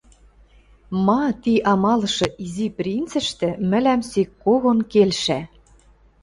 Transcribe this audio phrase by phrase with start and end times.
[1.05, 5.39] ма ти амалышы Изи принцӹштӹ мӹлӓм сек когон келшӓ